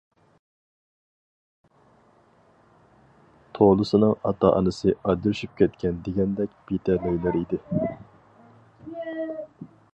[3.59, 7.61] تولىسىنىڭ ئاتا-ئانىسى ئاجرىشىپ كەتكەن دېگەندەك بىتەلەيلەر ئىدى.